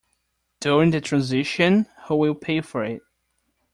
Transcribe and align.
During 0.61 0.89
the 0.89 0.99
transition, 0.99 1.85
who 2.07 2.15
will 2.15 2.33
pay 2.33 2.61
for 2.61 2.83
it? 2.83 3.03